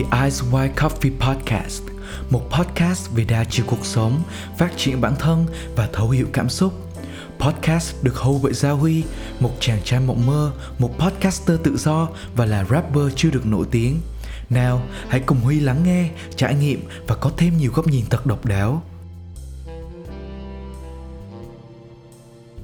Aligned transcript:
The 0.00 0.22
Eyes 0.22 0.42
Wide 0.42 0.74
Coffee 0.74 1.18
Podcast, 1.20 1.82
một 2.30 2.42
podcast 2.50 3.10
về 3.10 3.24
đa 3.24 3.44
chiều 3.44 3.66
cuộc 3.68 3.86
sống, 3.86 4.22
phát 4.58 4.72
triển 4.76 5.00
bản 5.00 5.14
thân 5.18 5.46
và 5.76 5.88
thấu 5.92 6.10
hiểu 6.10 6.26
cảm 6.32 6.48
xúc. 6.48 6.72
Podcast 7.38 7.94
được 8.02 8.16
hầu 8.16 8.40
bởi 8.42 8.52
Gia 8.52 8.70
Huy, 8.70 9.04
một 9.40 9.50
chàng 9.60 9.78
trai 9.84 10.00
mộng 10.00 10.26
mơ, 10.26 10.52
một 10.78 10.98
podcaster 10.98 11.60
tự 11.62 11.76
do 11.76 12.08
và 12.36 12.46
là 12.46 12.64
rapper 12.64 13.04
chưa 13.16 13.30
được 13.30 13.46
nổi 13.46 13.66
tiếng. 13.70 14.00
Nào, 14.50 14.82
hãy 15.08 15.20
cùng 15.20 15.40
Huy 15.40 15.60
lắng 15.60 15.82
nghe, 15.84 16.10
trải 16.36 16.54
nghiệm 16.54 16.82
và 17.06 17.14
có 17.14 17.30
thêm 17.36 17.58
nhiều 17.58 17.72
góc 17.74 17.86
nhìn 17.86 18.04
thật 18.10 18.26
độc 18.26 18.44
đáo. 18.44 18.82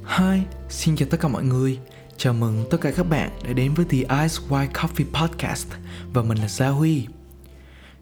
Hi, 0.07 0.41
xin 0.69 0.97
chào 0.97 1.09
tất 1.11 1.21
cả 1.21 1.29
mọi 1.29 1.45
người. 1.45 1.79
Chào 2.17 2.33
mừng 2.33 2.65
tất 2.71 2.79
cả 2.81 2.91
các 2.91 3.09
bạn 3.09 3.31
đã 3.45 3.53
đến 3.53 3.75
với 3.75 3.87
The 3.91 4.17
Eyes 4.19 4.39
Wide 4.49 4.71
Coffee 4.73 5.21
Podcast 5.21 5.67
và 6.13 6.23
mình 6.23 6.39
là 6.39 6.49
Gia 6.49 6.69
Huy. 6.69 7.07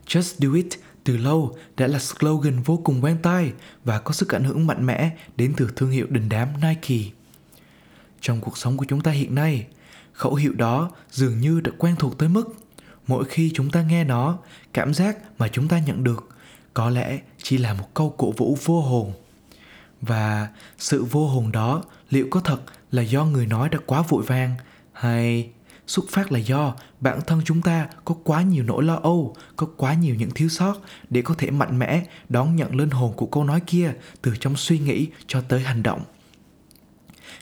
Just 0.07 0.35
Do 0.39 0.55
It 0.55 0.69
từ 1.05 1.17
lâu 1.17 1.57
đã 1.77 1.87
là 1.87 1.99
slogan 1.99 2.63
vô 2.63 2.81
cùng 2.85 3.05
quen 3.05 3.19
tai 3.23 3.53
và 3.85 3.99
có 3.99 4.13
sức 4.13 4.35
ảnh 4.35 4.45
hưởng 4.45 4.67
mạnh 4.67 4.87
mẽ 4.87 5.11
đến 5.37 5.53
từ 5.57 5.69
thương 5.77 5.91
hiệu 5.91 6.07
đình 6.11 6.29
đám 6.29 6.49
Nike. 6.63 7.11
Trong 8.21 8.41
cuộc 8.41 8.59
sống 8.59 8.77
của 8.77 8.85
chúng 8.89 9.01
ta 9.01 9.11
hiện 9.11 9.35
nay, 9.35 9.67
khẩu 10.13 10.35
hiệu 10.35 10.53
đó 10.53 10.91
dường 11.11 11.41
như 11.41 11.61
đã 11.61 11.73
quen 11.79 11.97
thuộc 11.99 12.19
tới 12.19 12.29
mức 12.29 12.55
mỗi 13.07 13.25
khi 13.25 13.51
chúng 13.55 13.71
ta 13.71 13.83
nghe 13.83 14.05
nó, 14.05 14.39
cảm 14.73 14.95
giác 14.95 15.17
mà 15.39 15.49
chúng 15.49 15.69
ta 15.69 15.79
nhận 15.79 16.05
được 16.05 16.29
có 16.75 16.91
lẽ 16.91 17.19
chỉ 17.43 17.59
là 17.59 17.75
một 17.75 17.95
câu 17.95 18.15
cổ 18.17 18.33
vũ 18.33 18.59
vô 18.65 18.81
hồn. 18.81 19.13
Và 20.01 20.49
sự 20.79 21.05
vô 21.05 21.29
hồn 21.29 21.53
đó 21.53 21.83
liệu 22.11 22.27
có 22.31 22.41
thật 22.41 22.61
là 22.91 23.03
do 23.03 23.25
người 23.25 23.47
nói 23.47 23.69
đã 23.69 23.79
quá 23.87 24.03
vội 24.09 24.23
vàng 24.23 24.55
hay 24.93 25.51
xuất 25.87 26.05
phát 26.09 26.33
là 26.33 26.39
do 26.39 26.75
bản 27.01 27.21
thân 27.27 27.41
chúng 27.45 27.63
ta 27.63 27.89
có 28.05 28.15
quá 28.25 28.43
nhiều 28.43 28.65
nỗi 28.65 28.85
lo 28.85 28.95
âu, 29.03 29.37
có 29.57 29.67
quá 29.77 29.95
nhiều 29.95 30.15
những 30.15 30.31
thiếu 30.31 30.49
sót 30.49 30.75
để 31.11 31.23
có 31.23 31.35
thể 31.39 31.51
mạnh 31.51 31.79
mẽ 31.79 32.07
đón 32.29 32.57
nhận 32.57 32.77
linh 32.77 32.91
hồn 32.91 33.13
của 33.17 33.27
câu 33.27 33.45
nói 33.45 33.61
kia 33.67 33.93
từ 34.23 34.35
trong 34.41 34.57
suy 34.57 34.79
nghĩ 34.79 35.09
cho 35.27 35.41
tới 35.41 35.61
hành 35.61 35.83
động. 35.83 36.03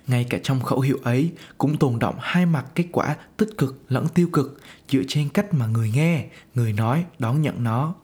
Ngay 0.07 0.27
cả 0.31 0.39
trong 0.43 0.61
khẩu 0.61 0.81
hiệu 0.81 0.99
ấy 1.03 1.31
cũng 1.59 1.77
tồn 1.77 1.99
động 1.99 2.15
hai 2.21 2.47
mặt 2.47 2.67
kết 2.75 2.85
quả 2.93 3.17
tích 3.37 3.59
cực 3.59 3.83
lẫn 3.89 4.09
tiêu 4.09 4.29
cực 4.33 4.61
dựa 4.89 5.03
trên 5.09 5.29
cách 5.29 5.55
mà 5.55 5.67
người 5.67 5.91
nghe, 5.95 6.27
người 6.55 6.73
nói 6.73 7.05
đón 7.19 7.43
nhận 7.43 7.65
nó. 7.65 7.95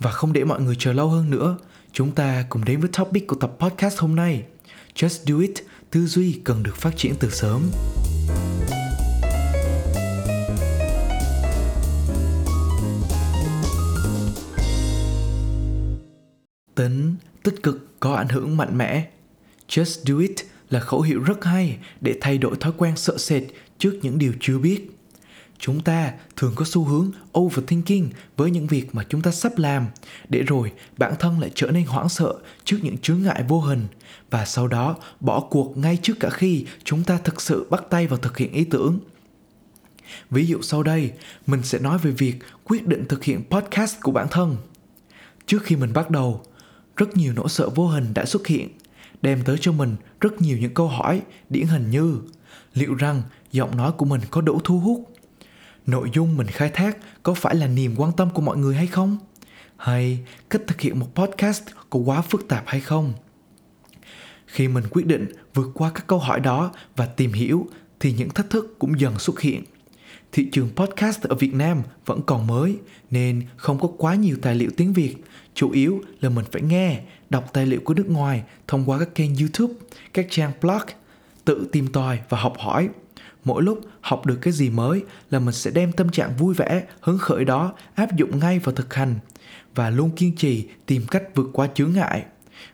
Và 0.00 0.10
không 0.10 0.32
để 0.32 0.44
mọi 0.44 0.60
người 0.60 0.76
chờ 0.78 0.92
lâu 0.92 1.08
hơn 1.08 1.30
nữa, 1.30 1.58
chúng 1.92 2.12
ta 2.12 2.44
cùng 2.48 2.64
đến 2.64 2.80
với 2.80 2.90
topic 2.98 3.26
của 3.26 3.36
tập 3.36 3.52
podcast 3.58 3.98
hôm 3.98 4.16
nay. 4.16 4.42
Just 4.94 5.24
do 5.24 5.38
it, 5.38 5.54
tư 5.90 6.06
duy 6.06 6.40
cần 6.44 6.62
được 6.62 6.76
phát 6.76 6.96
triển 6.96 7.14
từ 7.20 7.30
sớm. 7.30 7.62
Tính 16.74 17.14
tích 17.42 17.62
cực 17.62 18.00
có 18.00 18.14
ảnh 18.14 18.28
hưởng 18.28 18.56
mạnh 18.56 18.78
mẽ. 18.78 19.08
Just 19.68 20.02
do 20.04 20.18
it 20.18 20.34
là 20.70 20.80
khẩu 20.80 21.00
hiệu 21.00 21.20
rất 21.22 21.44
hay 21.44 21.78
để 22.00 22.18
thay 22.20 22.38
đổi 22.38 22.56
thói 22.56 22.72
quen 22.76 22.96
sợ 22.96 23.18
sệt 23.18 23.42
trước 23.78 23.98
những 24.02 24.18
điều 24.18 24.32
chưa 24.40 24.58
biết. 24.58 24.90
Chúng 25.58 25.80
ta 25.80 26.12
thường 26.36 26.52
có 26.56 26.64
xu 26.64 26.84
hướng 26.84 27.10
overthinking 27.38 28.08
với 28.36 28.50
những 28.50 28.66
việc 28.66 28.94
mà 28.94 29.04
chúng 29.08 29.22
ta 29.22 29.30
sắp 29.30 29.58
làm, 29.58 29.86
để 30.28 30.42
rồi 30.42 30.72
bản 30.98 31.14
thân 31.18 31.40
lại 31.40 31.50
trở 31.54 31.70
nên 31.70 31.84
hoảng 31.84 32.08
sợ 32.08 32.34
trước 32.64 32.78
những 32.82 32.98
chướng 32.98 33.22
ngại 33.22 33.44
vô 33.48 33.60
hình 33.60 33.86
và 34.30 34.44
sau 34.44 34.68
đó 34.68 34.96
bỏ 35.20 35.40
cuộc 35.40 35.76
ngay 35.76 35.98
trước 36.02 36.14
cả 36.20 36.30
khi 36.30 36.66
chúng 36.84 37.04
ta 37.04 37.18
thực 37.24 37.40
sự 37.40 37.66
bắt 37.70 37.84
tay 37.90 38.06
vào 38.06 38.18
thực 38.18 38.36
hiện 38.36 38.52
ý 38.52 38.64
tưởng. 38.64 38.98
Ví 40.30 40.46
dụ 40.46 40.62
sau 40.62 40.82
đây, 40.82 41.12
mình 41.46 41.62
sẽ 41.62 41.78
nói 41.78 41.98
về 41.98 42.10
việc 42.10 42.34
quyết 42.64 42.86
định 42.86 43.04
thực 43.08 43.24
hiện 43.24 43.42
podcast 43.50 44.00
của 44.02 44.12
bản 44.12 44.26
thân. 44.30 44.56
Trước 45.46 45.62
khi 45.62 45.76
mình 45.76 45.92
bắt 45.92 46.10
đầu, 46.10 46.44
rất 46.96 47.16
nhiều 47.16 47.32
nỗi 47.36 47.48
sợ 47.48 47.68
vô 47.68 47.86
hình 47.88 48.14
đã 48.14 48.24
xuất 48.24 48.46
hiện, 48.46 48.68
đem 49.22 49.42
tới 49.44 49.56
cho 49.60 49.72
mình 49.72 49.96
rất 50.20 50.40
nhiều 50.40 50.58
những 50.58 50.74
câu 50.74 50.88
hỏi 50.88 51.22
điển 51.50 51.66
hình 51.66 51.90
như, 51.90 52.18
liệu 52.74 52.94
rằng 52.94 53.22
giọng 53.52 53.76
nói 53.76 53.92
của 53.92 54.04
mình 54.04 54.20
có 54.30 54.40
đủ 54.40 54.60
thu 54.64 54.78
hút? 54.80 55.14
Nội 55.86 56.10
dung 56.14 56.36
mình 56.36 56.46
khai 56.46 56.70
thác 56.70 56.98
có 57.22 57.34
phải 57.34 57.54
là 57.54 57.66
niềm 57.66 57.94
quan 57.96 58.12
tâm 58.12 58.30
của 58.30 58.42
mọi 58.42 58.56
người 58.56 58.74
hay 58.74 58.86
không? 58.86 59.18
Hay 59.76 60.18
cách 60.50 60.62
thực 60.66 60.80
hiện 60.80 60.98
một 60.98 61.06
podcast 61.14 61.62
có 61.90 61.98
quá 61.98 62.22
phức 62.22 62.48
tạp 62.48 62.64
hay 62.66 62.80
không? 62.80 63.12
Khi 64.46 64.68
mình 64.68 64.84
quyết 64.90 65.06
định 65.06 65.26
vượt 65.54 65.70
qua 65.74 65.90
các 65.94 66.06
câu 66.06 66.18
hỏi 66.18 66.40
đó 66.40 66.72
và 66.96 67.06
tìm 67.06 67.32
hiểu, 67.32 67.66
thì 68.00 68.12
những 68.12 68.30
thách 68.30 68.50
thức 68.50 68.76
cũng 68.78 69.00
dần 69.00 69.18
xuất 69.18 69.40
hiện. 69.40 69.64
Thị 70.32 70.48
trường 70.52 70.68
podcast 70.76 71.22
ở 71.22 71.34
Việt 71.34 71.54
Nam 71.54 71.82
vẫn 72.06 72.20
còn 72.26 72.46
mới, 72.46 72.76
nên 73.10 73.42
không 73.56 73.80
có 73.80 73.88
quá 73.98 74.14
nhiều 74.14 74.36
tài 74.42 74.54
liệu 74.54 74.70
tiếng 74.76 74.92
Việt. 74.92 75.16
Chủ 75.54 75.70
yếu 75.70 76.02
là 76.20 76.28
mình 76.28 76.44
phải 76.52 76.62
nghe, 76.62 77.00
đọc 77.30 77.50
tài 77.52 77.66
liệu 77.66 77.80
của 77.84 77.94
nước 77.94 78.10
ngoài 78.10 78.42
thông 78.68 78.84
qua 78.90 78.98
các 78.98 79.14
kênh 79.14 79.30
YouTube, 79.36 79.74
các 80.12 80.26
trang 80.30 80.52
blog, 80.60 80.82
tự 81.44 81.66
tìm 81.72 81.86
tòi 81.86 82.18
và 82.28 82.38
học 82.38 82.54
hỏi. 82.58 82.88
Mỗi 83.44 83.62
lúc 83.62 83.80
học 84.00 84.26
được 84.26 84.38
cái 84.42 84.52
gì 84.52 84.70
mới 84.70 85.02
là 85.30 85.38
mình 85.38 85.54
sẽ 85.54 85.70
đem 85.70 85.92
tâm 85.92 86.10
trạng 86.10 86.36
vui 86.36 86.54
vẻ, 86.54 86.82
hứng 87.00 87.18
khởi 87.18 87.44
đó 87.44 87.72
áp 87.94 88.16
dụng 88.16 88.38
ngay 88.38 88.58
vào 88.58 88.74
thực 88.74 88.94
hành 88.94 89.14
và 89.74 89.90
luôn 89.90 90.10
kiên 90.10 90.36
trì 90.36 90.68
tìm 90.86 91.02
cách 91.10 91.22
vượt 91.34 91.50
qua 91.52 91.68
chướng 91.74 91.92
ngại. 91.92 92.24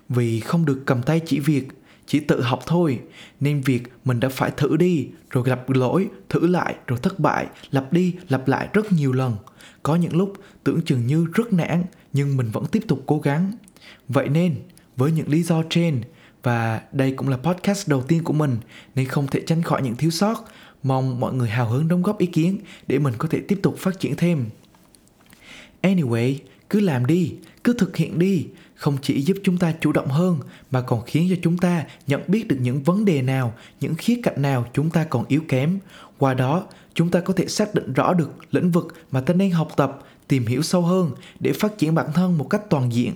Vì 0.08 0.40
không 0.40 0.64
được 0.64 0.82
cầm 0.86 1.02
tay 1.02 1.20
chỉ 1.26 1.40
việc 1.40 1.68
chỉ 2.08 2.20
tự 2.20 2.42
học 2.42 2.60
thôi 2.66 3.00
nên 3.40 3.60
việc 3.60 3.82
mình 4.04 4.20
đã 4.20 4.28
phải 4.28 4.50
thử 4.56 4.76
đi 4.76 5.08
rồi 5.30 5.44
gặp 5.44 5.70
lỗi 5.70 6.08
thử 6.28 6.46
lại 6.46 6.74
rồi 6.86 6.98
thất 7.02 7.18
bại 7.20 7.46
lặp 7.70 7.92
đi 7.92 8.14
lặp 8.28 8.48
lại 8.48 8.68
rất 8.72 8.92
nhiều 8.92 9.12
lần 9.12 9.36
có 9.82 9.96
những 9.96 10.16
lúc 10.16 10.32
tưởng 10.64 10.80
chừng 10.84 11.06
như 11.06 11.26
rất 11.34 11.52
nản 11.52 11.84
nhưng 12.12 12.36
mình 12.36 12.50
vẫn 12.50 12.66
tiếp 12.66 12.82
tục 12.88 13.02
cố 13.06 13.18
gắng. 13.18 13.52
Vậy 14.08 14.28
nên, 14.28 14.54
với 14.96 15.12
những 15.12 15.28
lý 15.28 15.42
do 15.42 15.62
trên, 15.70 16.02
và 16.42 16.82
đây 16.92 17.12
cũng 17.12 17.28
là 17.28 17.36
podcast 17.36 17.88
đầu 17.88 18.02
tiên 18.02 18.24
của 18.24 18.32
mình, 18.32 18.58
nên 18.94 19.06
không 19.06 19.26
thể 19.26 19.42
tránh 19.46 19.62
khỏi 19.62 19.82
những 19.82 19.96
thiếu 19.96 20.10
sót. 20.10 20.44
Mong 20.82 21.20
mọi 21.20 21.34
người 21.34 21.48
hào 21.48 21.68
hứng 21.68 21.88
đóng 21.88 22.02
góp 22.02 22.18
ý 22.18 22.26
kiến 22.26 22.58
để 22.86 22.98
mình 22.98 23.14
có 23.18 23.28
thể 23.28 23.40
tiếp 23.40 23.60
tục 23.62 23.76
phát 23.78 24.00
triển 24.00 24.16
thêm. 24.16 24.46
Anyway, 25.82 26.36
cứ 26.70 26.80
làm 26.80 27.06
đi, 27.06 27.34
cứ 27.64 27.72
thực 27.72 27.96
hiện 27.96 28.18
đi. 28.18 28.46
Không 28.74 28.96
chỉ 29.02 29.22
giúp 29.22 29.36
chúng 29.44 29.58
ta 29.58 29.74
chủ 29.80 29.92
động 29.92 30.08
hơn, 30.08 30.38
mà 30.70 30.80
còn 30.80 31.02
khiến 31.06 31.26
cho 31.30 31.36
chúng 31.42 31.58
ta 31.58 31.84
nhận 32.06 32.20
biết 32.28 32.48
được 32.48 32.56
những 32.60 32.82
vấn 32.82 33.04
đề 33.04 33.22
nào, 33.22 33.54
những 33.80 33.94
khía 33.94 34.20
cạnh 34.22 34.42
nào 34.42 34.66
chúng 34.72 34.90
ta 34.90 35.04
còn 35.04 35.24
yếu 35.28 35.40
kém 35.48 35.78
qua 36.18 36.34
đó, 36.34 36.66
chúng 36.94 37.10
ta 37.10 37.20
có 37.20 37.34
thể 37.36 37.46
xác 37.46 37.74
định 37.74 37.92
rõ 37.92 38.14
được 38.14 38.30
lĩnh 38.50 38.70
vực 38.70 38.94
mà 39.10 39.20
ta 39.20 39.34
nên 39.34 39.50
học 39.50 39.68
tập, 39.76 39.98
tìm 40.28 40.46
hiểu 40.46 40.62
sâu 40.62 40.82
hơn 40.82 41.10
để 41.40 41.52
phát 41.52 41.78
triển 41.78 41.94
bản 41.94 42.06
thân 42.14 42.38
một 42.38 42.46
cách 42.50 42.62
toàn 42.70 42.92
diện. 42.92 43.12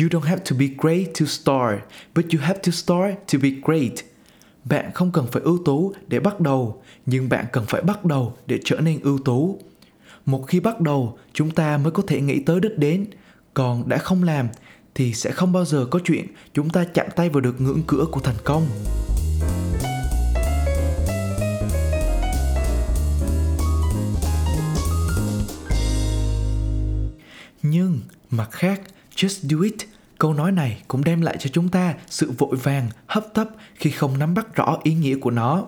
You 0.00 0.08
don't 0.08 0.20
have 0.20 0.42
to 0.50 0.56
be 0.58 0.66
great 0.78 1.06
to 1.20 1.26
start, 1.26 1.80
but 2.14 2.24
you 2.32 2.40
have 2.40 2.60
to 2.66 2.72
start 2.72 3.14
to 3.32 3.38
be 3.42 3.50
great. 3.62 3.92
Bạn 4.64 4.90
không 4.94 5.12
cần 5.12 5.26
phải 5.32 5.42
ưu 5.42 5.58
tú 5.64 5.92
để 6.08 6.20
bắt 6.20 6.40
đầu, 6.40 6.82
nhưng 7.06 7.28
bạn 7.28 7.44
cần 7.52 7.64
phải 7.66 7.82
bắt 7.82 8.04
đầu 8.04 8.36
để 8.46 8.58
trở 8.64 8.80
nên 8.80 9.00
ưu 9.00 9.18
tú. 9.18 9.58
Một 10.26 10.44
khi 10.48 10.60
bắt 10.60 10.80
đầu, 10.80 11.18
chúng 11.32 11.50
ta 11.50 11.78
mới 11.78 11.90
có 11.90 12.02
thể 12.06 12.20
nghĩ 12.20 12.40
tới 12.40 12.60
đích 12.60 12.78
đến. 12.78 13.06
Còn 13.54 13.88
đã 13.88 13.98
không 13.98 14.22
làm, 14.22 14.48
thì 14.94 15.14
sẽ 15.14 15.30
không 15.30 15.52
bao 15.52 15.64
giờ 15.64 15.86
có 15.90 15.98
chuyện 16.04 16.26
chúng 16.54 16.70
ta 16.70 16.84
chạm 16.84 17.06
tay 17.16 17.28
vào 17.28 17.40
được 17.40 17.60
ngưỡng 17.60 17.82
cửa 17.86 18.06
của 18.10 18.20
thành 18.20 18.36
công. 18.44 18.66
Nhưng 27.70 28.00
mặt 28.30 28.48
khác, 28.50 28.80
just 29.14 29.48
do 29.48 29.62
it. 29.62 29.74
Câu 30.18 30.34
nói 30.34 30.52
này 30.52 30.82
cũng 30.88 31.04
đem 31.04 31.20
lại 31.20 31.36
cho 31.40 31.50
chúng 31.52 31.68
ta 31.68 31.94
sự 32.10 32.30
vội 32.38 32.56
vàng, 32.56 32.88
hấp 33.06 33.34
tấp 33.34 33.48
khi 33.74 33.90
không 33.90 34.18
nắm 34.18 34.34
bắt 34.34 34.54
rõ 34.54 34.78
ý 34.82 34.94
nghĩa 34.94 35.16
của 35.16 35.30
nó. 35.30 35.66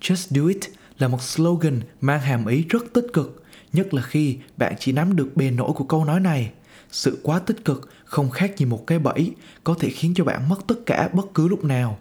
Just 0.00 0.26
do 0.30 0.48
it 0.48 0.58
là 0.98 1.08
một 1.08 1.22
slogan 1.22 1.80
mang 2.00 2.20
hàm 2.20 2.46
ý 2.46 2.64
rất 2.68 2.82
tích 2.92 3.06
cực, 3.12 3.44
nhất 3.72 3.94
là 3.94 4.02
khi 4.02 4.38
bạn 4.56 4.74
chỉ 4.78 4.92
nắm 4.92 5.16
được 5.16 5.36
bề 5.36 5.50
nổi 5.50 5.72
của 5.72 5.84
câu 5.84 6.04
nói 6.04 6.20
này. 6.20 6.52
Sự 6.90 7.20
quá 7.22 7.38
tích 7.38 7.64
cực 7.64 7.90
không 8.04 8.30
khác 8.30 8.56
gì 8.56 8.66
một 8.66 8.86
cái 8.86 8.98
bẫy, 8.98 9.34
có 9.64 9.74
thể 9.80 9.90
khiến 9.90 10.14
cho 10.14 10.24
bạn 10.24 10.48
mất 10.48 10.66
tất 10.66 10.76
cả 10.86 11.08
bất 11.12 11.34
cứ 11.34 11.48
lúc 11.48 11.64
nào. 11.64 11.98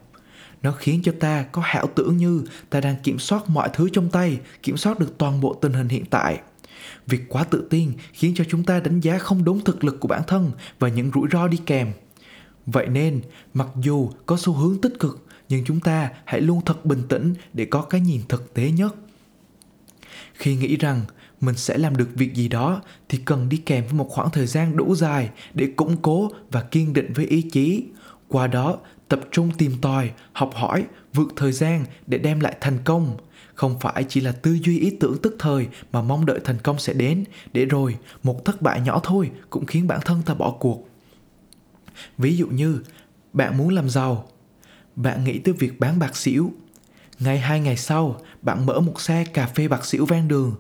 Nó 0.61 0.71
khiến 0.71 1.01
cho 1.03 1.13
ta 1.19 1.43
có 1.43 1.61
hảo 1.65 1.87
tưởng 1.95 2.17
như 2.17 2.43
ta 2.69 2.81
đang 2.81 2.95
kiểm 3.03 3.19
soát 3.19 3.49
mọi 3.49 3.69
thứ 3.73 3.89
trong 3.93 4.09
tay, 4.09 4.39
kiểm 4.63 4.77
soát 4.77 4.99
được 4.99 5.17
toàn 5.17 5.41
bộ 5.41 5.53
tình 5.53 5.73
hình 5.73 5.89
hiện 5.89 6.05
tại 6.05 6.39
việc 7.07 7.21
quá 7.29 7.43
tự 7.43 7.67
tin 7.69 7.91
khiến 8.13 8.33
cho 8.35 8.43
chúng 8.49 8.63
ta 8.63 8.79
đánh 8.79 8.99
giá 8.99 9.17
không 9.17 9.43
đúng 9.43 9.63
thực 9.63 9.83
lực 9.83 9.99
của 9.99 10.07
bản 10.07 10.21
thân 10.27 10.51
và 10.79 10.89
những 10.89 11.11
rủi 11.13 11.27
ro 11.31 11.47
đi 11.47 11.57
kèm. 11.65 11.91
Vậy 12.65 12.87
nên, 12.87 13.21
mặc 13.53 13.67
dù 13.81 14.09
có 14.25 14.37
xu 14.39 14.53
hướng 14.53 14.81
tích 14.81 14.99
cực, 14.99 15.25
nhưng 15.49 15.65
chúng 15.65 15.79
ta 15.79 16.09
hãy 16.25 16.41
luôn 16.41 16.61
thật 16.65 16.85
bình 16.85 17.01
tĩnh 17.09 17.33
để 17.53 17.65
có 17.65 17.81
cái 17.81 18.01
nhìn 18.01 18.21
thực 18.29 18.53
tế 18.53 18.71
nhất. 18.71 18.95
Khi 20.33 20.55
nghĩ 20.55 20.77
rằng 20.77 21.01
mình 21.41 21.55
sẽ 21.55 21.77
làm 21.77 21.97
được 21.97 22.09
việc 22.15 22.33
gì 22.33 22.47
đó 22.47 22.81
thì 23.09 23.17
cần 23.25 23.49
đi 23.49 23.57
kèm 23.57 23.83
với 23.85 23.93
một 23.93 24.09
khoảng 24.09 24.29
thời 24.29 24.47
gian 24.47 24.77
đủ 24.77 24.95
dài 24.95 25.29
để 25.53 25.67
củng 25.75 25.97
cố 26.01 26.31
và 26.51 26.61
kiên 26.61 26.93
định 26.93 27.13
với 27.13 27.25
ý 27.25 27.41
chí. 27.41 27.83
Qua 28.27 28.47
đó, 28.47 28.77
tập 29.07 29.19
trung 29.31 29.51
tìm 29.57 29.71
tòi, 29.81 30.11
học 30.33 30.51
hỏi, 30.53 30.85
vượt 31.13 31.27
thời 31.35 31.51
gian 31.51 31.85
để 32.07 32.17
đem 32.17 32.39
lại 32.39 32.55
thành 32.61 32.77
công 32.83 33.17
không 33.59 33.79
phải 33.79 34.03
chỉ 34.09 34.21
là 34.21 34.31
tư 34.31 34.57
duy 34.63 34.79
ý 34.79 34.89
tưởng 34.99 35.17
tức 35.21 35.35
thời 35.39 35.67
mà 35.91 36.01
mong 36.01 36.25
đợi 36.25 36.39
thành 36.43 36.57
công 36.63 36.79
sẽ 36.79 36.93
đến. 36.93 37.23
Để 37.53 37.65
rồi, 37.65 37.97
một 38.23 38.45
thất 38.45 38.61
bại 38.61 38.81
nhỏ 38.81 39.01
thôi 39.03 39.31
cũng 39.49 39.65
khiến 39.65 39.87
bản 39.87 39.99
thân 40.05 40.21
ta 40.25 40.33
bỏ 40.33 40.51
cuộc. 40.59 40.89
Ví 42.17 42.37
dụ 42.37 42.47
như, 42.47 42.81
bạn 43.33 43.57
muốn 43.57 43.69
làm 43.69 43.89
giàu. 43.89 44.27
Bạn 44.95 45.23
nghĩ 45.23 45.39
tới 45.39 45.53
việc 45.53 45.79
bán 45.79 45.99
bạc 45.99 46.17
xỉu. 46.17 46.53
Ngày 47.19 47.39
hai 47.39 47.59
ngày 47.59 47.77
sau, 47.77 48.21
bạn 48.41 48.65
mở 48.65 48.79
một 48.79 49.01
xe 49.01 49.25
cà 49.33 49.47
phê 49.47 49.67
bạc 49.67 49.85
xỉu 49.85 50.05
ven 50.05 50.27
đường, 50.27 50.55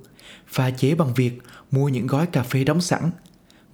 pha 0.47 0.69
chế 0.71 0.95
bằng 0.95 1.13
việc 1.13 1.39
mua 1.71 1.89
những 1.89 2.07
gói 2.07 2.25
cà 2.25 2.43
phê 2.43 2.63
đóng 2.63 2.81
sẵn. 2.81 3.11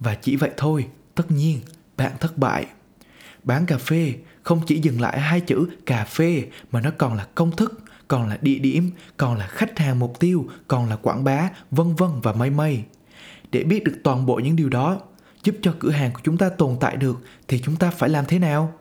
Và 0.00 0.14
chỉ 0.14 0.36
vậy 0.36 0.50
thôi, 0.56 0.86
tất 1.14 1.30
nhiên, 1.30 1.60
bạn 1.96 2.12
thất 2.20 2.38
bại. 2.38 2.66
Bán 3.44 3.66
cà 3.66 3.78
phê 3.78 4.14
không 4.42 4.60
chỉ 4.66 4.80
dừng 4.80 5.00
lại 5.00 5.20
hai 5.20 5.40
chữ 5.40 5.66
cà 5.86 6.04
phê 6.04 6.44
mà 6.70 6.80
nó 6.80 6.90
còn 6.98 7.14
là 7.14 7.26
công 7.34 7.56
thức 7.56 7.82
còn 8.08 8.28
là 8.28 8.38
địa 8.42 8.58
điểm, 8.58 8.90
còn 9.16 9.38
là 9.38 9.46
khách 9.46 9.78
hàng 9.78 9.98
mục 9.98 10.20
tiêu, 10.20 10.46
còn 10.68 10.88
là 10.88 10.96
quảng 10.96 11.24
bá, 11.24 11.50
vân 11.70 11.94
vân 11.94 12.10
và 12.22 12.32
mây 12.32 12.50
mây. 12.50 12.82
Để 13.52 13.64
biết 13.64 13.84
được 13.84 13.96
toàn 14.04 14.26
bộ 14.26 14.36
những 14.36 14.56
điều 14.56 14.68
đó, 14.68 15.00
giúp 15.42 15.56
cho 15.62 15.74
cửa 15.78 15.90
hàng 15.90 16.12
của 16.12 16.20
chúng 16.24 16.38
ta 16.38 16.48
tồn 16.48 16.76
tại 16.80 16.96
được, 16.96 17.22
thì 17.48 17.60
chúng 17.64 17.76
ta 17.76 17.90
phải 17.90 18.08
làm 18.08 18.24
thế 18.28 18.38
nào? 18.38 18.72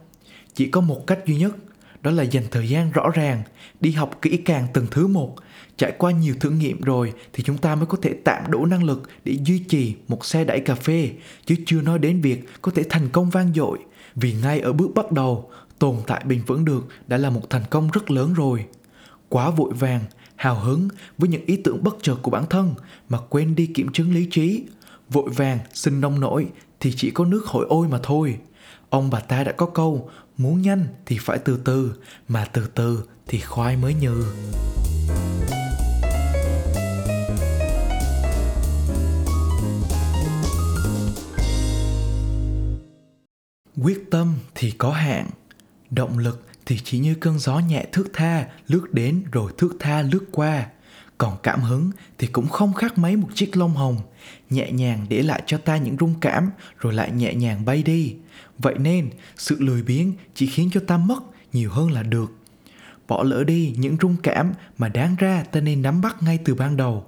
Chỉ 0.53 0.69
có 0.69 0.81
một 0.81 1.07
cách 1.07 1.19
duy 1.25 1.37
nhất, 1.37 1.55
đó 2.01 2.11
là 2.11 2.23
dành 2.23 2.43
thời 2.51 2.69
gian 2.69 2.91
rõ 2.91 3.09
ràng, 3.13 3.43
đi 3.81 3.91
học 3.91 4.17
kỹ 4.21 4.37
càng 4.37 4.67
từng 4.73 4.87
thứ 4.91 5.07
một. 5.07 5.35
Trải 5.77 5.91
qua 5.97 6.11
nhiều 6.11 6.35
thử 6.39 6.49
nghiệm 6.49 6.81
rồi, 6.81 7.13
thì 7.33 7.43
chúng 7.43 7.57
ta 7.57 7.75
mới 7.75 7.85
có 7.85 7.97
thể 8.01 8.13
tạm 8.23 8.51
đủ 8.51 8.65
năng 8.65 8.83
lực 8.83 9.09
để 9.23 9.37
duy 9.45 9.59
trì 9.59 9.95
một 10.07 10.25
xe 10.25 10.43
đẩy 10.43 10.59
cà 10.59 10.75
phê, 10.75 11.11
chứ 11.45 11.55
chưa 11.65 11.81
nói 11.81 11.99
đến 11.99 12.21
việc 12.21 12.49
có 12.61 12.71
thể 12.75 12.83
thành 12.89 13.09
công 13.09 13.29
vang 13.29 13.53
dội. 13.53 13.79
Vì 14.15 14.33
ngay 14.33 14.59
ở 14.59 14.73
bước 14.73 14.91
bắt 14.95 15.11
đầu, 15.11 15.49
tồn 15.79 15.95
tại 16.07 16.23
bền 16.25 16.41
vững 16.41 16.65
được 16.65 16.87
đã 17.07 17.17
là 17.17 17.29
một 17.29 17.49
thành 17.49 17.63
công 17.69 17.89
rất 17.93 18.11
lớn 18.11 18.33
rồi 18.33 18.65
quá 19.29 19.49
vội 19.49 19.73
vàng, 19.73 20.01
hào 20.35 20.59
hứng 20.59 20.87
với 21.17 21.29
những 21.29 21.45
ý 21.45 21.57
tưởng 21.63 21.83
bất 21.83 21.95
chợt 22.01 22.15
của 22.21 22.31
bản 22.31 22.45
thân 22.49 22.75
mà 23.09 23.17
quên 23.29 23.55
đi 23.55 23.67
kiểm 23.67 23.91
chứng 23.91 24.13
lý 24.13 24.27
trí. 24.31 24.63
Vội 25.09 25.29
vàng, 25.29 25.59
xin 25.73 26.01
nông 26.01 26.19
nổi 26.19 26.47
thì 26.79 26.93
chỉ 26.95 27.11
có 27.11 27.25
nước 27.25 27.45
hội 27.45 27.65
ôi 27.69 27.87
mà 27.87 27.99
thôi. 28.03 28.37
Ông 28.89 29.09
bà 29.09 29.19
ta 29.19 29.43
đã 29.43 29.51
có 29.51 29.65
câu, 29.65 30.09
muốn 30.37 30.61
nhanh 30.61 30.85
thì 31.05 31.17
phải 31.21 31.37
từ 31.37 31.59
từ, 31.65 31.93
mà 32.27 32.45
từ 32.45 32.67
từ 32.75 33.03
thì 33.27 33.39
khoai 33.39 33.77
mới 33.77 33.93
nhừ. 33.93 34.25
Quyết 43.83 44.03
tâm 44.11 44.33
thì 44.55 44.71
có 44.71 44.91
hạn, 44.91 45.29
động 45.89 46.17
lực 46.17 46.45
thì 46.65 46.79
chỉ 46.83 46.99
như 46.99 47.15
cơn 47.15 47.39
gió 47.39 47.59
nhẹ 47.59 47.85
thước 47.91 48.07
tha, 48.13 48.47
lướt 48.67 48.93
đến 48.93 49.23
rồi 49.31 49.51
thước 49.57 49.75
tha 49.79 50.01
lướt 50.01 50.25
qua. 50.31 50.65
Còn 51.17 51.37
cảm 51.43 51.61
hứng 51.61 51.91
thì 52.17 52.27
cũng 52.27 52.47
không 52.47 52.73
khác 52.73 52.97
mấy 52.97 53.15
một 53.15 53.27
chiếc 53.33 53.57
lông 53.57 53.73
hồng. 53.73 53.97
Nhẹ 54.49 54.71
nhàng 54.71 55.05
để 55.09 55.23
lại 55.23 55.43
cho 55.45 55.57
ta 55.57 55.77
những 55.77 55.97
rung 55.99 56.13
cảm, 56.21 56.49
rồi 56.79 56.93
lại 56.93 57.11
nhẹ 57.11 57.33
nhàng 57.33 57.65
bay 57.65 57.83
đi. 57.83 58.15
Vậy 58.57 58.75
nên, 58.79 59.09
sự 59.37 59.55
lười 59.59 59.83
biếng 59.83 60.13
chỉ 60.35 60.47
khiến 60.47 60.69
cho 60.73 60.81
ta 60.87 60.97
mất 60.97 61.23
nhiều 61.53 61.71
hơn 61.71 61.91
là 61.91 62.03
được. 62.03 62.31
Bỏ 63.07 63.23
lỡ 63.23 63.43
đi 63.43 63.75
những 63.77 63.97
rung 64.01 64.15
cảm 64.23 64.53
mà 64.77 64.89
đáng 64.89 65.15
ra 65.19 65.43
ta 65.51 65.59
nên 65.59 65.81
nắm 65.81 66.01
bắt 66.01 66.23
ngay 66.23 66.39
từ 66.45 66.55
ban 66.55 66.77
đầu 66.77 67.05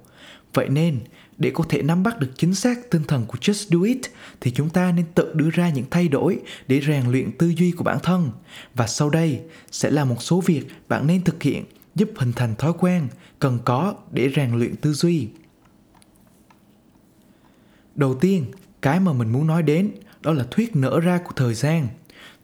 vậy 0.54 0.70
nên, 0.70 1.00
để 1.38 1.52
có 1.54 1.64
thể 1.70 1.82
nắm 1.82 2.04
bắt 2.04 2.20
được 2.20 2.32
chính 2.38 2.56
xác 2.56 2.92
tinh 2.92 3.04
thần 3.08 3.26
của 3.26 3.38
just 3.42 3.68
do 3.70 3.86
it, 3.86 4.02
thì 4.42 4.52
chúng 4.52 4.70
ta 4.70 4.92
nên 4.92 5.06
tự 5.16 5.34
đưa 5.34 5.50
ra 5.50 5.70
những 5.70 5.86
thay 5.92 6.08
đổi 6.08 6.40
để 6.68 6.82
rèn 6.88 7.12
luyện 7.12 7.32
tư 7.38 7.48
duy 7.48 7.72
của 7.72 7.84
bản 7.84 7.98
thân. 8.04 8.32
Và 8.74 8.88
sau 8.88 9.10
đây 9.10 9.42
sẽ 9.72 9.90
là 9.90 10.06
một 10.06 10.22
số 10.22 10.42
việc 10.42 10.68
bạn 10.90 11.08
nên 11.08 11.24
thực 11.24 11.44
hiện 11.44 11.66
giúp 11.96 12.10
hình 12.18 12.34
thành 12.34 12.56
thói 12.56 12.74
quen 12.80 13.08
cần 13.40 13.60
có 13.66 13.96
để 14.12 14.32
rèn 14.36 14.52
luyện 14.52 14.76
tư 14.76 14.94
duy. 14.94 15.28
Đầu 17.96 18.16
tiên, 18.16 18.46
cái 18.82 19.00
mà 19.00 19.14
mình 19.14 19.32
muốn 19.32 19.48
nói 19.48 19.64
đến 19.64 19.92
đó 20.22 20.34
là 20.34 20.46
thuyết 20.52 20.76
nở 20.76 21.00
ra 21.00 21.18
của 21.18 21.34
thời 21.36 21.54
gian. 21.54 21.88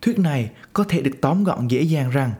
Thuyết 0.01 0.19
này 0.19 0.51
có 0.73 0.83
thể 0.83 1.01
được 1.01 1.21
tóm 1.21 1.43
gọn 1.43 1.67
dễ 1.67 1.81
dàng 1.81 2.09
rằng 2.09 2.31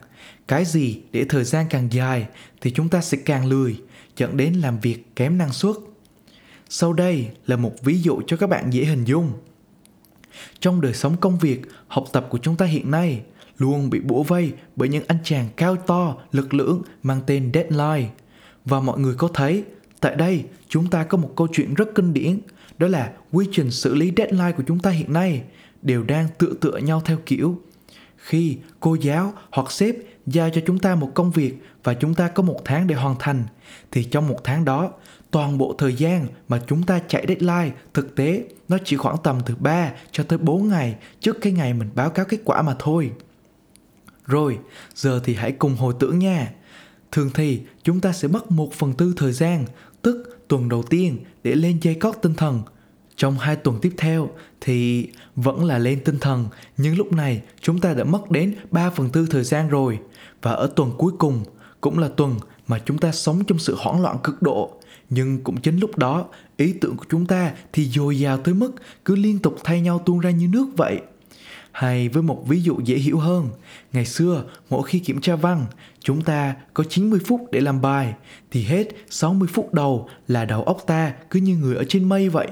cái 0.48 0.65
gì 0.65 1.01
để 1.12 1.25
thời 1.30 1.44
gian 1.44 1.65
càng 1.69 1.88
dài 1.92 2.27
thì 2.62 2.71
chúng 2.71 2.89
ta 2.89 3.01
sẽ 3.01 3.18
càng 3.25 3.45
lười 3.45 3.81
dẫn 4.18 4.38
đến 4.38 4.54
làm 4.54 4.80
việc 4.80 5.15
kém 5.15 5.38
năng 5.38 5.54
suất. 5.54 5.75
Sau 6.69 6.94
đây 6.94 7.27
là 7.45 7.56
một 7.56 7.74
ví 7.83 8.01
dụ 8.01 8.21
cho 8.27 8.38
các 8.38 8.48
bạn 8.48 8.74
dễ 8.74 8.86
hình 8.86 9.04
dung. 9.04 9.31
Trong 10.60 10.81
đời 10.81 10.94
sống 10.94 11.18
công 11.18 11.38
việc, 11.38 11.62
học 11.88 12.06
tập 12.13 12.27
của 12.30 12.38
chúng 12.38 12.56
ta 12.56 12.65
hiện 12.65 12.92
nay 12.92 13.21
luôn 13.57 13.89
bị 13.89 14.00
bủa 14.00 14.24
vây 14.24 14.54
bởi 14.75 14.89
những 14.89 15.04
anh 15.07 15.18
chàng 15.24 15.48
cao 15.56 15.75
to, 15.75 16.15
lực 16.31 16.54
lưỡng, 16.54 16.81
mang 17.04 17.21
tên 17.27 17.51
deadline. 17.54 18.10
Và 18.65 18.80
mọi 18.80 19.00
người 19.00 19.15
có 19.15 19.27
thấy, 19.27 19.63
tại 20.00 20.15
đây 20.15 20.44
chúng 20.69 20.89
ta 20.89 21.04
có 21.04 21.18
một 21.18 21.33
câu 21.36 21.48
chuyện 21.54 21.74
rất 21.74 21.89
kinh 21.95 22.13
điển, 22.13 22.39
đó 22.77 22.88
là 22.88 23.13
quy 23.31 23.45
trình 23.51 23.71
xử 23.71 23.95
lý 23.95 24.12
deadline 24.18 24.51
của 24.51 24.63
chúng 24.68 24.80
ta 24.80 24.89
hiện 24.89 25.13
nay 25.13 25.44
đều 25.81 26.04
đang 26.04 26.27
tựa 26.38 26.54
tựa 26.62 26.77
nhau 26.77 27.01
theo 27.06 27.18
kiểu. 27.25 27.62
Khi 28.18 28.57
cô 28.80 28.98
giáo 29.01 29.33
hoặc 29.51 29.71
sếp 29.71 29.95
giao 30.25 30.50
cho 30.50 30.62
chúng 30.68 30.80
ta 30.80 30.96
một 30.96 31.12
công 31.14 31.31
việc 31.31 31.54
và 31.84 31.94
chúng 31.94 32.14
ta 32.14 32.28
có 32.28 32.44
một 32.44 32.60
tháng 32.66 32.88
để 32.88 32.96
hoàn 32.96 33.16
thành 33.20 33.44
thì 33.92 34.04
trong 34.04 34.28
một 34.28 34.40
tháng 34.44 34.66
đó 34.66 34.92
toàn 35.31 35.58
bộ 35.58 35.75
thời 35.78 35.96
gian 35.96 36.28
mà 36.48 36.62
chúng 36.68 36.84
ta 36.84 37.00
chạy 37.08 37.25
deadline 37.28 37.72
thực 37.94 38.16
tế 38.16 38.44
nó 38.70 38.78
chỉ 38.86 38.98
khoảng 38.98 39.18
tầm 39.24 39.40
từ 39.46 39.56
3 39.56 39.92
cho 40.12 40.24
tới 40.24 40.38
4 40.38 40.68
ngày 40.68 40.96
trước 41.20 41.38
cái 41.42 41.54
ngày 41.54 41.74
mình 41.74 41.90
báo 41.96 42.10
cáo 42.10 42.25
kết 42.25 42.42
quả 42.46 42.62
mà 42.62 42.75
thôi. 42.80 43.12
Rồi, 44.25 44.60
giờ 44.96 45.22
thì 45.24 45.36
hãy 45.36 45.52
cùng 45.52 45.75
hồi 45.75 45.94
tưởng 46.00 46.20
nha. 46.20 46.52
Thường 47.12 47.30
thì 47.34 47.62
chúng 47.84 48.00
ta 48.00 48.12
sẽ 48.12 48.28
mất 48.28 48.52
1 48.52 48.74
phần 48.74 48.94
tư 48.94 49.14
thời 49.18 49.31
gian, 49.31 49.66
tức 50.02 50.40
tuần 50.48 50.70
đầu 50.70 50.84
tiên 50.84 51.18
để 51.44 51.56
lên 51.56 51.80
dây 51.81 51.96
cót 51.96 52.16
tinh 52.22 52.34
thần. 52.34 52.62
Trong 53.15 53.38
hai 53.38 53.56
tuần 53.56 53.80
tiếp 53.81 53.94
theo 53.98 54.30
thì 54.62 55.07
vẫn 55.36 55.65
là 55.65 55.77
lên 55.77 56.00
tinh 56.06 56.19
thần, 56.19 56.45
nhưng 56.77 56.98
lúc 56.98 57.12
này 57.12 57.42
chúng 57.62 57.80
ta 57.80 57.94
đã 57.94 58.04
mất 58.04 58.31
đến 58.31 58.56
3 58.71 58.89
phần 58.89 59.10
tư 59.10 59.27
thời 59.30 59.44
gian 59.44 59.69
rồi. 59.69 60.00
Và 60.42 60.51
ở 60.51 60.68
tuần 60.75 60.92
cuối 60.98 61.13
cùng 61.19 61.44
cũng 61.81 62.00
là 62.00 62.07
tuần 62.07 62.36
mà 62.68 62.80
chúng 62.86 62.98
ta 62.98 63.12
sống 63.12 63.44
trong 63.45 63.60
sự 63.60 63.75
hoảng 63.80 64.01
loạn 64.01 64.18
cực 64.24 64.42
độ 64.42 64.80
nhưng 65.10 65.44
cũng 65.44 65.62
chính 65.62 65.77
lúc 65.77 65.98
đó 65.98 66.25
ý 66.57 66.74
tưởng 66.81 66.98
của 66.98 67.06
chúng 67.10 67.25
ta 67.25 67.51
thì 67.74 67.86
dồi 67.86 68.19
dào 68.19 68.38
tới 68.38 68.54
mức 68.54 68.71
cứ 69.06 69.15
liên 69.15 69.39
tục 69.39 69.56
thay 69.63 69.81
nhau 69.81 70.01
tuôn 70.06 70.19
ra 70.19 70.30
như 70.30 70.48
nước 70.48 70.68
vậy 70.77 71.01
hay 71.74 72.10
với 72.10 72.24
một 72.24 72.43
ví 72.48 72.62
dụ 72.62 72.79
dễ 72.84 72.96
hiểu 72.96 73.17
hơn, 73.17 73.50
ngày 73.93 74.05
xưa 74.05 74.43
mỗi 74.70 74.84
khi 74.88 75.00
kiểm 75.00 75.22
tra 75.22 75.36
văn, 75.36 75.65
chúng 76.00 76.22
ta 76.22 76.55
có 76.74 76.84
90 76.89 77.20
phút 77.25 77.41
để 77.51 77.60
làm 77.62 77.82
bài, 77.82 78.13
thì 78.51 78.63
hết 78.63 78.88
60 79.10 79.48
phút 79.53 79.74
đầu 79.74 80.10
là 80.27 80.46
đầu 80.46 80.63
óc 80.63 80.84
ta 80.88 81.13
cứ 81.29 81.39
như 81.39 81.58
người 81.58 81.75
ở 81.75 81.84
trên 81.89 82.10
mây 82.10 82.29
vậy. 82.29 82.48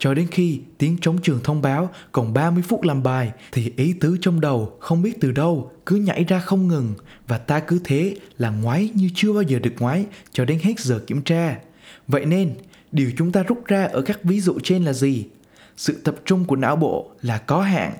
Cho 0.00 0.14
đến 0.14 0.26
khi 0.30 0.60
tiếng 0.78 0.96
trống 1.00 1.18
trường 1.22 1.40
thông 1.44 1.62
báo 1.62 1.90
còn 2.12 2.32
30 2.32 2.62
phút 2.68 2.82
làm 2.82 3.02
bài 3.02 3.32
thì 3.52 3.72
ý 3.76 3.92
tứ 4.00 4.16
trong 4.20 4.40
đầu 4.40 4.76
không 4.80 5.02
biết 5.02 5.20
từ 5.20 5.32
đâu 5.32 5.72
cứ 5.86 5.96
nhảy 5.96 6.24
ra 6.24 6.38
không 6.38 6.68
ngừng 6.68 6.94
và 7.28 7.38
ta 7.38 7.60
cứ 7.60 7.80
thế 7.84 8.16
là 8.38 8.50
ngoái 8.50 8.90
như 8.94 9.10
chưa 9.14 9.32
bao 9.32 9.42
giờ 9.42 9.58
được 9.58 9.74
ngoái 9.78 10.04
cho 10.32 10.44
đến 10.44 10.58
hết 10.62 10.80
giờ 10.80 10.98
kiểm 11.06 11.22
tra. 11.22 11.56
Vậy 12.08 12.24
nên, 12.24 12.54
điều 12.92 13.10
chúng 13.16 13.32
ta 13.32 13.42
rút 13.42 13.64
ra 13.66 13.84
ở 13.84 14.02
các 14.02 14.24
ví 14.24 14.40
dụ 14.40 14.58
trên 14.62 14.84
là 14.84 14.92
gì? 14.92 15.26
Sự 15.76 16.00
tập 16.04 16.14
trung 16.24 16.44
của 16.44 16.56
não 16.56 16.76
bộ 16.76 17.10
là 17.22 17.38
có 17.38 17.62
hạn 17.62 17.92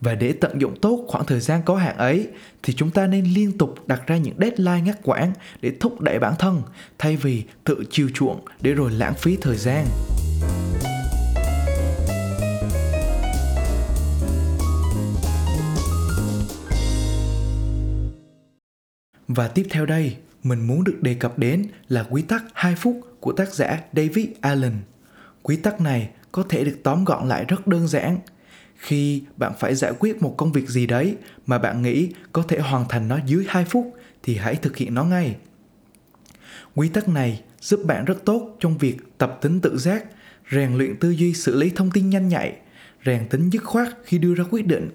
và 0.00 0.14
để 0.14 0.32
tận 0.32 0.60
dụng 0.60 0.80
tốt 0.80 1.04
khoảng 1.08 1.26
thời 1.26 1.40
gian 1.40 1.62
có 1.64 1.76
hạn 1.76 1.96
ấy 1.96 2.28
thì 2.62 2.72
chúng 2.72 2.90
ta 2.90 3.06
nên 3.06 3.24
liên 3.24 3.58
tục 3.58 3.74
đặt 3.86 4.06
ra 4.06 4.16
những 4.16 4.36
deadline 4.38 4.80
ngắt 4.80 4.98
quãng 5.02 5.32
để 5.60 5.72
thúc 5.80 6.00
đẩy 6.00 6.18
bản 6.18 6.34
thân 6.38 6.62
thay 6.98 7.16
vì 7.16 7.42
tự 7.64 7.84
chiều 7.90 8.08
chuộng 8.14 8.40
để 8.60 8.72
rồi 8.72 8.90
lãng 8.90 9.14
phí 9.14 9.36
thời 9.40 9.56
gian. 9.56 9.86
Và 19.28 19.48
tiếp 19.48 19.66
theo 19.70 19.86
đây, 19.86 20.16
mình 20.42 20.66
muốn 20.66 20.84
được 20.84 21.02
đề 21.02 21.14
cập 21.14 21.38
đến 21.38 21.66
là 21.88 22.06
quy 22.10 22.22
tắc 22.22 22.44
2 22.54 22.74
phút 22.74 23.00
của 23.20 23.32
tác 23.32 23.54
giả 23.54 23.80
David 23.92 24.26
Allen. 24.40 24.72
Quy 25.42 25.56
tắc 25.56 25.80
này 25.80 26.10
có 26.32 26.42
thể 26.48 26.64
được 26.64 26.78
tóm 26.82 27.04
gọn 27.04 27.28
lại 27.28 27.44
rất 27.48 27.66
đơn 27.66 27.88
giản. 27.88 28.18
Khi 28.76 29.22
bạn 29.36 29.52
phải 29.58 29.74
giải 29.74 29.92
quyết 29.98 30.22
một 30.22 30.34
công 30.36 30.52
việc 30.52 30.68
gì 30.68 30.86
đấy 30.86 31.16
mà 31.46 31.58
bạn 31.58 31.82
nghĩ 31.82 32.12
có 32.32 32.42
thể 32.42 32.58
hoàn 32.58 32.88
thành 32.88 33.08
nó 33.08 33.18
dưới 33.26 33.44
2 33.48 33.64
phút 33.64 33.94
thì 34.22 34.36
hãy 34.36 34.56
thực 34.56 34.76
hiện 34.76 34.94
nó 34.94 35.04
ngay. 35.04 35.36
Quy 36.74 36.88
tắc 36.88 37.08
này 37.08 37.42
giúp 37.60 37.80
bạn 37.84 38.04
rất 38.04 38.24
tốt 38.24 38.56
trong 38.60 38.78
việc 38.78 38.96
tập 39.18 39.38
tính 39.42 39.60
tự 39.60 39.78
giác, 39.78 40.04
rèn 40.50 40.74
luyện 40.74 40.96
tư 41.00 41.10
duy 41.10 41.34
xử 41.34 41.56
lý 41.56 41.70
thông 41.70 41.90
tin 41.90 42.10
nhanh 42.10 42.28
nhạy, 42.28 42.56
rèn 43.04 43.28
tính 43.28 43.50
dứt 43.50 43.64
khoát 43.64 43.88
khi 44.04 44.18
đưa 44.18 44.34
ra 44.34 44.44
quyết 44.50 44.66
định. 44.66 44.90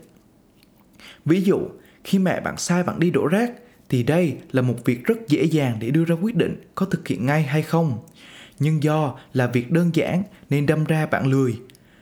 Ví 1.25 1.41
dụ, 1.41 1.59
khi 2.03 2.19
mẹ 2.19 2.39
bạn 2.39 2.57
sai 2.57 2.83
bạn 2.83 2.99
đi 2.99 3.11
đổ 3.11 3.27
rác 3.27 3.51
thì 3.91 4.03
đây 4.03 4.35
là 4.51 4.61
một 4.61 4.85
việc 4.85 5.03
rất 5.03 5.27
dễ 5.27 5.43
dàng 5.43 5.77
để 5.79 5.91
đưa 5.91 6.05
ra 6.05 6.15
quyết 6.21 6.35
định 6.35 6.61
có 6.75 6.85
thực 6.85 7.07
hiện 7.07 7.25
ngay 7.25 7.43
hay 7.43 7.61
không. 7.61 7.99
Nhưng 8.59 8.83
do 8.83 9.15
là 9.33 9.47
việc 9.47 9.71
đơn 9.71 9.89
giản 9.93 10.23
nên 10.49 10.65
đâm 10.65 10.83
ra 10.83 11.05
bạn 11.05 11.27
lười. 11.27 11.59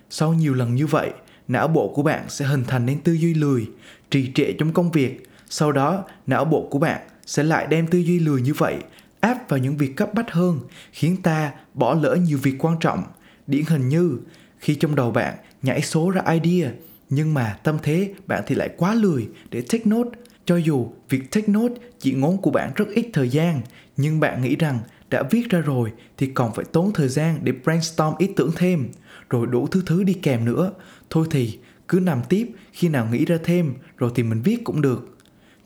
Sau 0.10 0.34
nhiều 0.34 0.54
lần 0.54 0.76
như 0.76 0.88
vậy, 0.88 1.12
não 1.48 1.68
bộ 1.68 1.94
của 1.96 2.04
bạn 2.04 2.26
sẽ 2.30 2.46
hình 2.46 2.64
thành 2.68 2.86
nên 2.86 3.02
tư 3.02 3.14
duy 3.14 3.34
lười, 3.34 3.68
trì 4.12 4.32
trệ 4.36 4.52
trong 4.52 4.74
công 4.74 4.92
việc. 4.92 5.30
Sau 5.50 5.72
đó, 5.72 6.04
não 6.28 6.46
bộ 6.46 6.68
của 6.72 6.80
bạn 6.80 7.02
sẽ 7.26 7.44
lại 7.44 7.68
đem 7.70 7.88
tư 7.88 8.00
duy 8.00 8.20
lười 8.20 8.42
như 8.42 8.54
vậy 8.54 8.76
áp 9.20 9.50
vào 9.50 9.60
những 9.60 9.78
việc 9.78 9.96
cấp 9.96 10.14
bách 10.14 10.32
hơn, 10.32 10.60
khiến 10.92 11.18
ta 11.24 11.52
bỏ 11.74 11.94
lỡ 11.94 12.16
nhiều 12.16 12.38
việc 12.44 12.56
quan 12.60 12.78
trọng. 12.80 13.04
Điển 13.48 13.64
hình 13.68 13.90
như, 13.90 14.18
khi 14.60 14.76
trong 14.76 14.96
đầu 14.96 15.12
bạn 15.12 15.36
nhảy 15.62 15.82
số 15.82 16.10
ra 16.10 16.22
idea, 16.42 16.72
nhưng 17.10 17.34
mà 17.34 17.58
tâm 17.64 17.78
thế 17.84 18.14
bạn 18.28 18.44
thì 18.48 18.56
lại 18.56 18.70
quá 18.78 18.94
lười 18.94 19.28
để 19.52 19.62
take 19.62 19.86
note 19.86 20.10
cho 20.50 20.56
dù 20.56 20.92
việc 21.10 21.32
take 21.32 21.48
note 21.48 21.74
chỉ 22.00 22.12
ngốn 22.12 22.38
của 22.38 22.52
bạn 22.52 22.72
rất 22.76 22.86
ít 22.94 23.10
thời 23.14 23.30
gian, 23.30 23.62
nhưng 23.98 24.20
bạn 24.20 24.42
nghĩ 24.42 24.56
rằng 24.56 24.80
đã 25.10 25.24
viết 25.32 25.50
ra 25.50 25.60
rồi 25.60 25.92
thì 26.18 26.28
còn 26.28 26.54
phải 26.54 26.66
tốn 26.66 26.94
thời 26.94 27.08
gian 27.08 27.40
để 27.44 27.52
brainstorm 27.64 28.16
ý 28.18 28.28
tưởng 28.36 28.52
thêm, 28.56 28.88
rồi 29.30 29.48
đủ 29.48 29.68
thứ 29.68 29.84
thứ 29.86 30.04
đi 30.04 30.14
kèm 30.14 30.46
nữa. 30.46 30.72
Thôi 31.10 31.28
thì, 31.32 31.60
cứ 31.88 32.00
nằm 32.00 32.22
tiếp, 32.30 32.52
khi 32.72 32.90
nào 32.90 33.08
nghĩ 33.12 33.26
ra 33.26 33.38
thêm, 33.44 33.74
rồi 33.98 34.12
thì 34.16 34.24
mình 34.24 34.42
viết 34.42 34.64
cũng 34.64 34.82
được. 34.82 35.18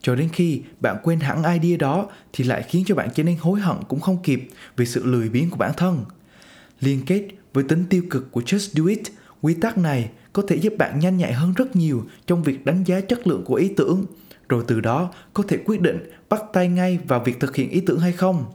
Cho 0.02 0.16
đến 0.16 0.30
khi 0.34 0.62
bạn 0.80 0.98
quên 1.04 1.20
hẳn 1.20 1.62
idea 1.62 1.78
đó 1.78 2.10
thì 2.34 2.44
lại 2.44 2.64
khiến 2.70 2.84
cho 2.88 2.96
bạn 2.96 3.10
trở 3.16 3.24
nên 3.24 3.38
hối 3.40 3.60
hận 3.60 3.78
cũng 3.88 4.00
không 4.00 4.18
kịp 4.24 4.50
vì 4.76 4.86
sự 4.86 5.06
lười 5.06 5.30
biếng 5.30 5.50
của 5.50 5.58
bản 5.58 5.72
thân. 5.78 6.06
Liên 6.80 7.06
kết 7.06 7.28
với 7.54 7.64
tính 7.64 7.84
tiêu 7.90 8.04
cực 8.10 8.32
của 8.32 8.42
just 8.42 8.70
do 8.74 8.90
it, 8.90 9.02
quy 9.42 9.54
tắc 9.54 9.78
này 9.78 10.10
có 10.34 10.44
thể 10.48 10.56
giúp 10.56 10.74
bạn 10.78 11.00
nhanh 11.00 11.18
nhạy 11.18 11.34
hơn 11.34 11.54
rất 11.54 11.76
nhiều 11.76 12.04
trong 12.28 12.44
việc 12.44 12.66
đánh 12.66 12.84
giá 12.84 13.02
chất 13.02 13.28
lượng 13.28 13.44
của 13.46 13.56
ý 13.56 13.72
tưởng 13.78 14.06
rồi 14.50 14.64
từ 14.68 14.82
đó 14.82 15.12
có 15.34 15.44
thể 15.48 15.58
quyết 15.66 15.82
định 15.82 16.10
bắt 16.30 16.44
tay 16.54 16.68
ngay 16.68 17.00
vào 17.08 17.20
việc 17.20 17.40
thực 17.40 17.56
hiện 17.56 17.70
ý 17.70 17.80
tưởng 17.80 18.00
hay 18.00 18.12
không 18.12 18.46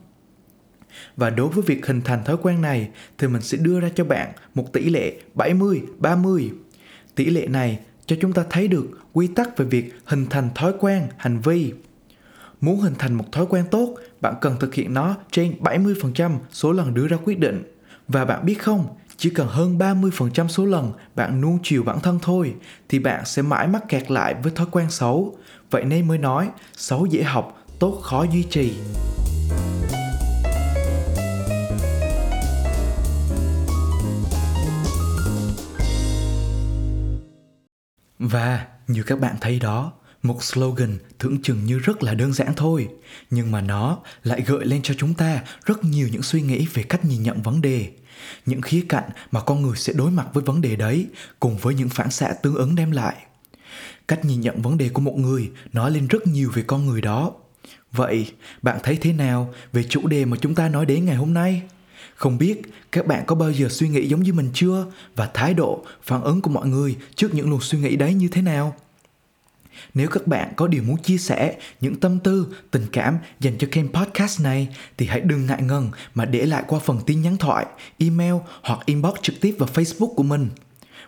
và 1.16 1.30
đối 1.30 1.48
với 1.48 1.62
việc 1.66 1.86
hình 1.86 2.00
thành 2.00 2.24
thói 2.24 2.36
quen 2.42 2.60
này 2.60 2.88
thì 3.18 3.28
mình 3.28 3.42
sẽ 3.42 3.58
đưa 3.58 3.80
ra 3.80 3.88
cho 3.94 4.04
bạn 4.04 4.32
một 4.54 4.72
tỷ 4.72 4.90
lệ 4.90 5.12
70 5.34 5.82
30. 5.98 6.50
Tỷ 7.14 7.24
lệ 7.24 7.46
này 7.46 7.78
cho 8.06 8.16
chúng 8.20 8.32
ta 8.32 8.44
thấy 8.50 8.68
được 8.68 8.86
quy 9.12 9.26
tắc 9.26 9.56
về 9.56 9.66
việc 9.66 9.94
hình 10.04 10.26
thành 10.30 10.48
thói 10.54 10.72
quen 10.80 11.08
hành 11.16 11.40
vi. 11.40 11.72
Muốn 12.60 12.80
hình 12.80 12.94
thành 12.98 13.14
một 13.14 13.32
thói 13.32 13.46
quen 13.46 13.64
tốt, 13.70 13.94
bạn 14.20 14.34
cần 14.40 14.56
thực 14.60 14.74
hiện 14.74 14.94
nó 14.94 15.16
trên 15.30 15.54
70% 15.60 16.38
số 16.52 16.72
lần 16.72 16.94
đưa 16.94 17.08
ra 17.08 17.16
quyết 17.24 17.38
định. 17.38 17.62
Và 18.08 18.24
bạn 18.24 18.46
biết 18.46 18.62
không, 18.62 18.86
chỉ 19.18 19.30
cần 19.30 19.48
hơn 19.48 19.78
30% 19.78 20.48
số 20.48 20.64
lần 20.64 20.92
bạn 21.14 21.40
nuông 21.40 21.58
chiều 21.62 21.82
bản 21.82 22.00
thân 22.00 22.18
thôi 22.22 22.54
thì 22.88 22.98
bạn 22.98 23.24
sẽ 23.24 23.42
mãi 23.42 23.66
mắc 23.66 23.88
kẹt 23.88 24.10
lại 24.10 24.34
với 24.42 24.52
thói 24.52 24.66
quen 24.70 24.90
xấu. 24.90 25.36
Vậy 25.70 25.84
nên 25.84 26.08
mới 26.08 26.18
nói, 26.18 26.50
xấu 26.76 27.06
dễ 27.06 27.22
học, 27.22 27.64
tốt 27.78 28.00
khó 28.02 28.26
duy 28.32 28.42
trì. 28.42 28.74
Và 38.18 38.66
như 38.86 39.02
các 39.02 39.20
bạn 39.20 39.36
thấy 39.40 39.58
đó, 39.58 39.92
một 40.22 40.44
slogan 40.44 40.98
tưởng 41.18 41.42
chừng 41.42 41.64
như 41.64 41.78
rất 41.78 42.02
là 42.02 42.14
đơn 42.14 42.32
giản 42.32 42.52
thôi, 42.56 42.88
nhưng 43.30 43.50
mà 43.50 43.60
nó 43.60 43.98
lại 44.24 44.42
gợi 44.46 44.64
lên 44.64 44.82
cho 44.82 44.94
chúng 44.98 45.14
ta 45.14 45.42
rất 45.64 45.84
nhiều 45.84 46.08
những 46.12 46.22
suy 46.22 46.42
nghĩ 46.42 46.66
về 46.74 46.82
cách 46.82 47.04
nhìn 47.04 47.22
nhận 47.22 47.42
vấn 47.42 47.60
đề, 47.60 47.90
những 48.46 48.60
khía 48.60 48.84
cạnh 48.88 49.10
mà 49.30 49.40
con 49.40 49.62
người 49.62 49.76
sẽ 49.76 49.92
đối 49.92 50.10
mặt 50.10 50.26
với 50.32 50.44
vấn 50.44 50.60
đề 50.60 50.76
đấy 50.76 51.06
cùng 51.40 51.56
với 51.56 51.74
những 51.74 51.88
phản 51.88 52.10
xạ 52.10 52.32
tương 52.42 52.54
ứng 52.54 52.74
đem 52.74 52.90
lại. 52.90 53.16
Cách 54.08 54.24
nhìn 54.24 54.40
nhận 54.40 54.62
vấn 54.62 54.78
đề 54.78 54.88
của 54.88 55.00
một 55.00 55.18
người 55.18 55.50
nói 55.72 55.90
lên 55.90 56.06
rất 56.06 56.26
nhiều 56.26 56.50
về 56.54 56.62
con 56.62 56.86
người 56.86 57.00
đó. 57.00 57.32
Vậy, 57.92 58.32
bạn 58.62 58.78
thấy 58.82 58.96
thế 58.96 59.12
nào 59.12 59.54
về 59.72 59.82
chủ 59.82 60.06
đề 60.06 60.24
mà 60.24 60.36
chúng 60.40 60.54
ta 60.54 60.68
nói 60.68 60.86
đến 60.86 61.04
ngày 61.04 61.16
hôm 61.16 61.34
nay? 61.34 61.62
Không 62.14 62.38
biết 62.38 62.62
các 62.92 63.06
bạn 63.06 63.24
có 63.26 63.34
bao 63.34 63.52
giờ 63.52 63.68
suy 63.70 63.88
nghĩ 63.88 64.08
giống 64.08 64.22
như 64.22 64.32
mình 64.32 64.50
chưa 64.54 64.86
và 65.16 65.30
thái 65.34 65.54
độ, 65.54 65.84
phản 66.02 66.22
ứng 66.22 66.40
của 66.40 66.50
mọi 66.50 66.68
người 66.68 66.96
trước 67.14 67.34
những 67.34 67.50
luồng 67.50 67.60
suy 67.60 67.78
nghĩ 67.78 67.96
đấy 67.96 68.14
như 68.14 68.28
thế 68.28 68.42
nào? 68.42 68.76
Nếu 69.94 70.08
các 70.08 70.26
bạn 70.26 70.52
có 70.56 70.66
điều 70.66 70.82
muốn 70.82 70.96
chia 71.02 71.18
sẻ 71.18 71.56
những 71.80 72.00
tâm 72.00 72.18
tư, 72.18 72.46
tình 72.70 72.86
cảm 72.92 73.18
dành 73.40 73.58
cho 73.58 73.68
kênh 73.70 73.92
podcast 73.92 74.40
này 74.40 74.68
thì 74.96 75.06
hãy 75.06 75.20
đừng 75.20 75.46
ngại 75.46 75.62
ngần 75.62 75.90
mà 76.14 76.24
để 76.24 76.46
lại 76.46 76.62
qua 76.66 76.78
phần 76.78 76.98
tin 77.06 77.22
nhắn 77.22 77.36
thoại, 77.36 77.66
email 77.98 78.34
hoặc 78.62 78.78
inbox 78.86 79.14
trực 79.22 79.40
tiếp 79.40 79.54
vào 79.58 79.68
Facebook 79.74 80.14
của 80.14 80.22
mình. 80.22 80.48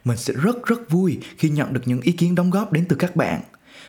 Mình 0.04 0.16
sẽ 0.16 0.34
rất 0.42 0.66
rất 0.66 0.90
vui 0.90 1.18
khi 1.38 1.48
nhận 1.48 1.72
được 1.72 1.82
những 1.84 2.00
ý 2.00 2.12
kiến 2.12 2.34
đóng 2.34 2.50
góp 2.50 2.72
đến 2.72 2.84
từ 2.88 2.96
các 2.96 3.16
bạn. 3.16 3.40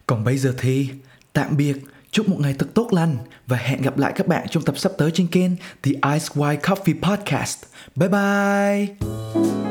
Còn 0.06 0.24
bây 0.24 0.38
giờ 0.38 0.56
thì 0.58 0.90
tạm 1.34 1.58
biệt 1.58 1.78
Chúc 2.12 2.30
một 2.30 2.38
ngày 2.40 2.56
thật 2.60 2.68
tốt 2.74 2.94
lành 2.94 3.18
và 3.48 3.58
hẹn 3.58 3.82
gặp 3.82 3.98
lại 3.98 4.14
các 4.16 4.28
bạn 4.28 4.48
trong 4.50 4.64
tập 4.64 4.78
sắp 4.78 4.92
tới 4.98 5.12
trên 5.14 5.28
kênh 5.28 5.52
The 5.56 5.92
Ice 5.92 6.26
White 6.34 6.60
Coffee 6.60 7.02
Podcast. 7.02 7.64
Bye 7.96 8.10
bye! 8.10 9.71